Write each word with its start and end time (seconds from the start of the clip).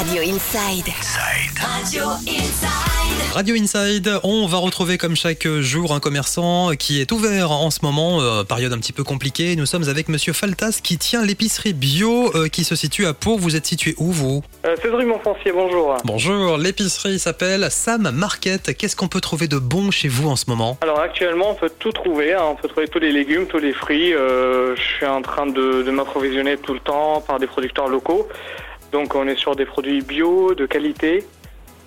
Radio 0.00 0.22
Inside. 0.22 0.86
Radio 1.60 2.04
Inside. 2.26 3.34
Radio 3.34 3.54
Inside, 3.54 4.20
on 4.22 4.46
va 4.46 4.56
retrouver 4.56 4.96
comme 4.96 5.14
chaque 5.14 5.46
jour 5.46 5.92
un 5.92 6.00
commerçant 6.00 6.70
qui 6.78 7.02
est 7.02 7.12
ouvert 7.12 7.50
en 7.50 7.70
ce 7.70 7.80
moment, 7.82 8.22
euh, 8.22 8.42
période 8.42 8.72
un 8.72 8.78
petit 8.78 8.94
peu 8.94 9.04
compliquée. 9.04 9.56
Nous 9.56 9.66
sommes 9.66 9.86
avec 9.90 10.08
Monsieur 10.08 10.32
Faltas 10.32 10.80
qui 10.82 10.96
tient 10.96 11.22
l'épicerie 11.22 11.74
bio 11.74 12.34
euh, 12.34 12.48
qui 12.48 12.64
se 12.64 12.76
situe 12.76 13.04
à 13.04 13.12
Pau. 13.12 13.36
Vous 13.36 13.56
êtes 13.56 13.66
situé 13.66 13.94
où 13.98 14.10
vous? 14.10 14.42
Euh, 14.64 14.74
c'est 14.80 14.88
Rue 14.88 15.04
Montpensier, 15.04 15.52
bonjour. 15.52 15.94
Bonjour, 16.06 16.56
l'épicerie 16.56 17.18
s'appelle 17.18 17.66
Sam 17.70 18.10
Market. 18.10 18.74
Qu'est-ce 18.78 18.96
qu'on 18.96 19.08
peut 19.08 19.20
trouver 19.20 19.48
de 19.48 19.58
bon 19.58 19.90
chez 19.90 20.08
vous 20.08 20.30
en 20.30 20.36
ce 20.36 20.46
moment? 20.48 20.78
Alors 20.80 21.00
actuellement, 21.00 21.50
on 21.50 21.54
peut 21.56 21.70
tout 21.78 21.92
trouver. 21.92 22.32
hein. 22.32 22.40
On 22.52 22.54
peut 22.54 22.68
trouver 22.68 22.88
tous 22.88 23.00
les 23.00 23.12
légumes, 23.12 23.46
tous 23.46 23.58
les 23.58 23.74
fruits. 23.74 24.14
Euh, 24.14 24.74
je 24.76 24.80
suis 24.80 25.06
en 25.06 25.20
train 25.20 25.44
de, 25.44 25.82
de 25.82 25.90
m'approvisionner 25.90 26.56
tout 26.56 26.72
le 26.72 26.80
temps 26.80 27.22
par 27.26 27.38
des 27.38 27.46
producteurs 27.46 27.88
locaux. 27.88 28.26
Donc 28.92 29.14
on 29.14 29.26
est 29.26 29.38
sur 29.38 29.56
des 29.56 29.66
produits 29.66 30.02
bio, 30.02 30.54
de 30.54 30.66
qualité. 30.66 31.26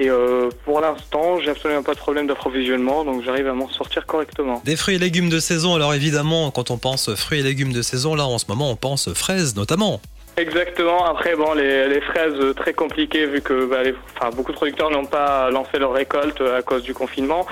Et 0.00 0.08
euh, 0.08 0.48
pour 0.64 0.80
l'instant, 0.80 1.38
j'ai 1.40 1.50
absolument 1.50 1.82
pas 1.82 1.94
de 1.94 1.98
problème 1.98 2.26
d'approvisionnement, 2.26 3.04
donc 3.04 3.22
j'arrive 3.24 3.46
à 3.46 3.52
m'en 3.52 3.68
sortir 3.68 4.06
correctement. 4.06 4.60
Des 4.64 4.74
fruits 4.74 4.96
et 4.96 4.98
légumes 4.98 5.28
de 5.28 5.38
saison. 5.38 5.74
Alors 5.74 5.94
évidemment, 5.94 6.50
quand 6.50 6.70
on 6.70 6.78
pense 6.78 7.14
fruits 7.14 7.40
et 7.40 7.42
légumes 7.42 7.72
de 7.72 7.82
saison, 7.82 8.14
là 8.14 8.26
en 8.26 8.38
ce 8.38 8.46
moment 8.48 8.70
on 8.70 8.76
pense 8.76 9.12
fraises 9.12 9.54
notamment. 9.54 10.00
Exactement. 10.36 11.04
Après, 11.04 11.36
bon, 11.36 11.52
les, 11.54 11.88
les 11.88 12.00
fraises, 12.00 12.34
euh, 12.40 12.54
très 12.54 12.72
compliquées 12.72 13.26
vu 13.26 13.42
que 13.42 13.66
bah, 13.66 13.82
les- 13.82 13.94
enfin, 14.16 14.30
beaucoup 14.34 14.52
de 14.52 14.56
producteurs 14.56 14.90
n'ont 14.90 15.04
pas 15.04 15.50
lancé 15.50 15.78
leur 15.78 15.92
récolte 15.92 16.40
euh, 16.40 16.58
à 16.58 16.62
cause 16.62 16.82
du 16.82 16.94
confinement. 16.94 17.46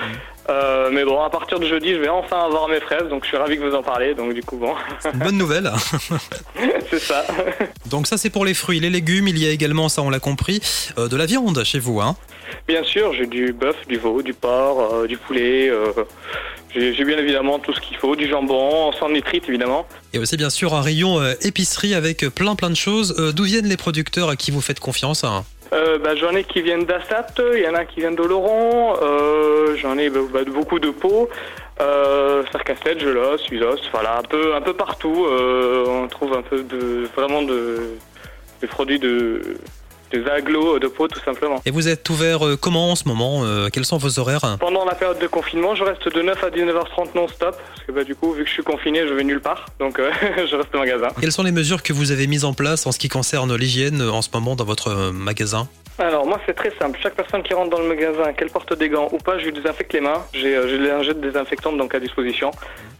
Euh, 0.48 0.88
mais 0.90 1.04
bon, 1.04 1.20
à 1.22 1.28
partir 1.30 1.60
de 1.60 1.66
jeudi, 1.66 1.90
je 1.94 1.98
vais 1.98 2.08
enfin 2.08 2.40
avoir 2.44 2.68
mes 2.68 2.80
fraises, 2.80 3.08
donc 3.08 3.22
je 3.24 3.28
suis 3.28 3.36
ravi 3.36 3.56
que 3.58 3.62
vous 3.62 3.74
en 3.76 3.82
parlez. 3.82 4.14
Donc 4.14 4.32
du 4.32 4.42
coup, 4.42 4.56
bon, 4.56 4.74
une 5.12 5.18
bonne 5.20 5.36
nouvelle. 5.36 5.70
c'est 6.90 6.98
ça. 6.98 7.24
Donc 7.86 8.06
ça 8.06 8.16
c'est 8.16 8.30
pour 8.30 8.44
les 8.44 8.54
fruits, 8.54 8.80
les 8.80 8.90
légumes. 8.90 9.28
Il 9.28 9.38
y 9.38 9.46
a 9.46 9.50
également, 9.52 9.88
ça 9.88 10.02
on 10.02 10.10
l'a 10.10 10.18
compris, 10.18 10.60
euh, 10.98 11.06
de 11.08 11.16
la 11.16 11.26
viande 11.26 11.62
chez 11.64 11.78
vous. 11.78 12.00
Hein 12.00 12.16
Bien 12.66 12.82
sûr, 12.82 13.12
j'ai 13.12 13.26
du 13.26 13.52
bœuf, 13.52 13.76
du 13.86 13.96
veau, 13.98 14.22
du 14.22 14.32
porc, 14.34 14.94
euh, 14.94 15.06
du 15.06 15.16
poulet. 15.18 15.70
Euh, 16.76 16.92
j'ai 16.96 17.04
bien 17.04 17.18
évidemment 17.18 17.58
tout 17.58 17.72
ce 17.72 17.80
qu'il 17.80 17.96
faut, 17.96 18.16
du 18.16 18.28
jambon, 18.28 18.92
sans 18.92 19.08
nitrite 19.10 19.44
évidemment. 19.48 19.86
Et 20.12 20.18
aussi 20.18 20.36
bien 20.36 20.50
sûr 20.50 20.74
un 20.74 20.82
rayon 20.82 21.20
euh, 21.20 21.34
épicerie 21.42 21.94
avec 21.94 22.28
plein 22.28 22.54
plein 22.54 22.70
de 22.70 22.76
choses. 22.76 23.14
Euh, 23.18 23.32
D'où 23.32 23.44
viennent 23.44 23.68
les 23.68 23.76
producteurs 23.76 24.28
à 24.28 24.36
qui 24.36 24.50
vous 24.50 24.60
faites 24.60 24.80
confiance 24.80 25.24
hein? 25.24 25.44
Euh, 25.72 25.98
bah, 25.98 26.16
j'en 26.16 26.34
ai 26.34 26.42
qui 26.42 26.62
viennent 26.62 26.84
d'Assat, 26.84 27.28
il 27.54 27.62
y 27.62 27.68
en 27.68 27.74
a 27.74 27.84
qui 27.84 28.00
viennent 28.00 28.16
d'Oloron, 28.16 28.96
euh, 29.02 29.76
j'en 29.76 29.96
ai 29.98 30.10
bah, 30.10 30.18
bah, 30.32 30.40
beaucoup 30.44 30.80
de 30.80 30.90
Pau, 30.90 31.28
euh, 31.80 32.42
Sarcassette, 32.50 32.98
Gelos, 32.98 33.38
Usos, 33.52 33.78
voilà, 33.92 34.18
un 34.18 34.22
peu, 34.22 34.56
un 34.56 34.60
peu 34.60 34.74
partout. 34.74 35.26
euh, 35.30 35.84
on 35.86 36.08
trouve 36.08 36.32
un 36.32 36.42
peu 36.42 36.64
de, 36.64 37.06
vraiment 37.16 37.42
de, 37.42 37.94
des 38.60 38.66
produits 38.66 38.98
de, 38.98 39.58
des 40.12 40.26
agglos 40.26 40.78
de 40.78 40.88
Pau 40.88 41.08
tout 41.08 41.20
simplement. 41.20 41.60
Et 41.66 41.70
vous 41.70 41.88
êtes 41.88 42.08
ouvert 42.10 42.44
euh, 42.46 42.56
comment 42.56 42.90
en 42.90 42.96
ce 42.96 43.06
moment 43.08 43.40
Euh, 43.44 43.68
Quels 43.72 43.84
sont 43.84 43.96
vos 43.98 44.18
horaires? 44.18 44.56
Pendant 44.58 44.84
la 44.84 44.94
période 44.94 45.18
de 45.18 45.26
confinement, 45.26 45.74
je 45.74 45.84
reste 45.84 46.08
de 46.12 46.22
9 46.22 46.44
à 46.44 46.50
19h30 46.50 47.08
non-stop, 47.14 47.56
parce 47.56 47.86
que 47.86 47.92
bah, 47.92 48.04
du 48.04 48.14
coup, 48.14 48.32
vu 48.32 48.42
que 48.44 48.48
je 48.48 48.54
suis 48.54 48.62
confiné, 48.62 49.06
je 49.06 49.14
vais 49.14 49.24
nulle 49.24 49.40
part, 49.40 49.66
donc 49.78 49.98
euh, 49.98 50.10
je 50.50 50.56
reste 50.56 50.74
au 50.74 50.78
magasin. 50.78 51.08
Quelles 51.20 51.32
sont 51.32 51.42
les 51.44 51.52
mesures 51.52 51.82
que 51.82 51.92
vous 51.92 52.12
avez 52.12 52.26
mises 52.26 52.44
en 52.44 52.52
place 52.54 52.86
en 52.86 52.92
ce 52.92 52.98
qui 52.98 53.08
concerne 53.08 53.54
l'hygiène 53.56 54.00
euh, 54.00 54.10
en 54.10 54.22
ce 54.22 54.28
moment 54.34 54.56
dans 54.56 54.64
votre 54.64 54.88
euh, 54.88 55.12
magasin? 55.12 55.68
Alors 55.98 56.24
moi 56.26 56.40
c'est 56.46 56.54
très 56.54 56.72
simple, 56.78 56.98
chaque 57.02 57.14
personne 57.14 57.42
qui 57.42 57.52
rentre 57.52 57.68
dans 57.70 57.80
le 57.80 57.88
magasin, 57.88 58.32
qu'elle 58.32 58.48
porte 58.48 58.72
des 58.72 58.88
gants 58.88 59.08
ou 59.12 59.18
pas, 59.18 59.38
je 59.38 59.44
lui 59.44 59.52
désinfecte 59.52 59.92
les 59.92 60.00
mains, 60.00 60.22
j'ai 60.32 60.56
euh, 60.56 60.66
j'ai 60.66 60.78
les 60.78 60.88
lingettes 60.88 61.20
désinfectantes 61.20 61.76
donc 61.76 61.94
à 61.94 62.00
disposition. 62.00 62.50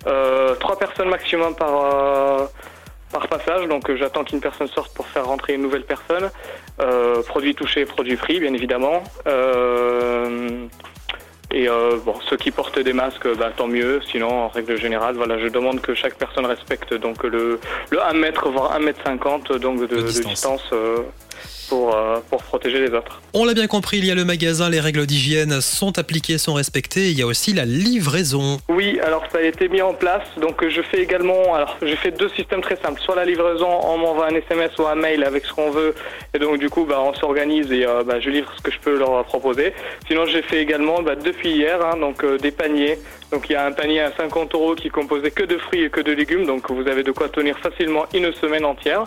Euh, 0.07 0.55
trois 0.57 0.79
personnes 0.79 1.09
maximum 1.09 1.55
par, 1.55 1.71
euh, 1.83 2.45
par 3.11 3.27
passage, 3.29 3.67
donc 3.69 3.89
euh, 3.89 3.97
j'attends 3.99 4.23
qu'une 4.25 4.41
personne 4.41 4.69
sorte 4.69 4.93
pour 4.95 5.07
faire 5.07 5.25
rentrer 5.25 5.55
une 5.55 5.63
nouvelle 5.63 5.85
personne. 5.85 6.31
Euh, 6.81 6.90
produits 7.51 7.55
touchés, 7.55 7.85
produits 7.85 8.17
free 8.17 8.41
bien 8.41 8.55
évidemment. 8.55 9.03
Euh, 9.27 10.67
et 11.53 11.69
euh, 11.69 11.97
bon, 12.05 12.15
ceux 12.29 12.37
qui 12.37 12.53
portent 12.53 12.79
des 12.79 12.93
masques, 12.93 13.27
bah, 13.37 13.51
tant 13.57 13.67
mieux. 13.67 14.01
Sinon, 14.11 14.31
en 14.31 14.49
règle 14.49 14.79
générale, 14.79 15.17
voilà, 15.17 15.39
je 15.39 15.49
demande 15.49 15.81
que 15.81 15.95
chaque 15.95 16.15
personne 16.15 16.47
respecte 16.47 16.95
donc 16.95 17.25
le, 17.25 17.59
le 17.91 18.03
1 18.03 18.13
mètre 18.15 18.49
voire 18.51 18.73
1 18.73 18.79
mètre 18.81 19.01
50 19.05 19.53
donc 19.55 19.81
de, 19.81 19.87
De 19.87 20.03
de 20.03 20.23
distance. 20.23 20.71
Pour, 21.69 21.95
euh, 21.95 22.19
pour 22.29 22.43
protéger 22.43 22.81
les 22.81 22.93
autres. 22.95 23.21
On 23.33 23.45
l'a 23.45 23.55
bien 23.55 23.69
compris, 23.69 23.99
il 23.99 24.05
y 24.05 24.11
a 24.11 24.15
le 24.15 24.25
magasin, 24.25 24.69
les 24.69 24.81
règles 24.81 25.07
d'hygiène 25.07 25.61
sont 25.61 25.99
appliquées, 25.99 26.39
sont 26.39 26.55
respectées. 26.55 27.11
Il 27.11 27.19
y 27.19 27.23
a 27.23 27.27
aussi 27.27 27.53
la 27.53 27.65
livraison. 27.65 28.59
Oui, 28.69 28.99
alors 29.05 29.23
ça 29.31 29.39
a 29.39 29.43
été 29.43 29.69
mis 29.69 29.81
en 29.81 29.95
place. 29.95 30.27
Donc 30.41 30.67
je 30.69 30.83
fais 30.83 31.01
également, 31.01 31.55
alors 31.55 31.77
j'ai 31.83 31.97
fait 31.97 32.11
deux 32.11 32.29
systèmes 32.31 32.61
très 32.61 32.77
simples. 32.77 33.01
Soit 33.01 33.17
la 33.17 33.25
livraison, 33.25 33.69
on 33.85 33.99
m'envoie 33.99 34.27
un 34.27 34.35
SMS 34.35 34.77
ou 34.79 34.87
un 34.87 34.97
mail 34.97 35.23
avec 35.25 35.45
ce 35.47 35.53
qu'on 35.53 35.71
veut, 35.71 35.95
et 36.35 36.39
donc 36.39 36.59
du 36.59 36.69
coup 36.69 36.85
bah, 36.85 37.01
on 37.01 37.15
s'organise 37.15 37.71
et 37.71 37.87
euh, 37.87 38.03
bah, 38.05 38.21
je 38.21 38.31
livre 38.31 38.53
ce 38.57 38.63
que 38.63 38.71
je 38.71 38.79
peux 38.79 38.99
leur 38.99 39.25
proposer. 39.25 39.73
Sinon 40.09 40.27
j'ai 40.27 40.43
fait 40.43 40.61
également 40.61 41.03
bah, 41.03 41.15
depuis 41.15 41.51
hier, 41.51 41.79
hein, 41.85 41.97
donc 41.99 42.25
euh, 42.25 42.39
des 42.39 42.51
paniers. 42.51 42.99
Donc 43.31 43.49
il 43.49 43.53
y 43.53 43.57
a 43.57 43.65
un 43.65 43.73
panier 43.73 44.01
à 44.01 44.13
50 44.17 44.55
euros 44.55 44.75
qui 44.75 44.89
est 44.89 44.91
composé 44.91 45.31
que 45.31 45.45
de 45.45 45.57
fruits 45.57 45.85
et 45.85 45.91
que 45.91 46.01
de 46.01 46.11
légumes, 46.13 46.47
donc 46.47 46.69
vous 46.71 46.89
avez 46.89 47.05
de 47.05 47.13
quoi 47.13 47.29
tenir 47.29 47.57
facilement 47.59 48.07
une 48.13 48.33
semaine 48.33 48.65
entière. 48.65 49.05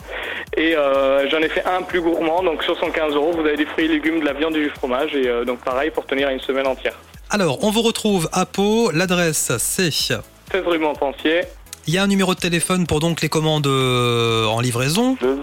Et 0.56 0.76
euh, 0.78 1.30
j'en 1.30 1.40
ai 1.40 1.50
fait 1.50 1.64
un 1.66 1.82
plus 1.82 2.00
gourmand, 2.24 2.44
donc 2.44 2.64
sur 2.64 2.78
115 2.78 3.16
euros 3.16 3.32
vous 3.34 3.42
avez 3.42 3.58
des 3.58 3.66
fruits 3.66 3.86
et 3.86 3.90
légumes, 3.90 4.20
de 4.20 4.26
la 4.26 4.34
viande 4.34 4.56
et 4.56 4.62
du 4.62 4.70
fromage, 4.70 5.14
et 5.16 5.28
euh, 5.28 5.46
donc 5.46 5.60
pareil 5.60 5.92
pour 5.92 6.06
tenir 6.06 6.30
une 6.30 6.40
semaine 6.40 6.68
entière. 6.68 6.98
Alors, 7.30 7.64
on 7.64 7.72
vous 7.72 7.82
retrouve 7.82 8.30
à 8.32 8.46
Pau. 8.46 8.92
L'adresse, 8.92 9.52
c'est 9.58 9.92
16 9.92 10.22
rue 10.54 10.78
Montpensier, 10.78 11.42
Il 11.88 11.94
y 11.96 11.98
a 11.98 12.04
un 12.04 12.08
numéro 12.08 12.36
de 12.36 12.40
téléphone 12.40 12.86
pour 12.86 13.00
donc 13.00 13.22
les 13.22 13.30
commandes 13.30 13.66
euh, 13.66 14.46
en 14.46 14.60
livraison. 14.60 15.18
Le 15.22 15.40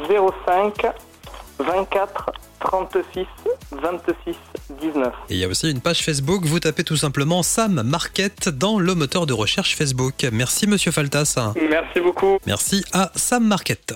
05 0.46 0.86
24 1.58 2.30
36 2.60 3.26
26 3.72 4.34
19. 4.80 5.12
Et 5.30 5.34
il 5.34 5.36
y 5.38 5.44
a 5.44 5.48
aussi 5.48 5.68
une 5.70 5.80
page 5.80 6.04
Facebook. 6.04 6.44
Vous 6.44 6.60
tapez 6.60 6.84
tout 6.84 6.96
simplement 6.96 7.42
Sam 7.42 7.82
Market 7.82 8.48
dans 8.48 8.78
le 8.78 8.94
moteur 8.94 9.26
de 9.26 9.32
recherche 9.32 9.74
Facebook. 9.74 10.26
Merci 10.32 10.68
Monsieur 10.68 10.92
Faltas. 10.92 11.52
Merci 11.56 12.00
beaucoup. 12.00 12.38
Merci 12.46 12.84
à 12.92 13.10
Sam 13.16 13.44
Market. 13.44 13.94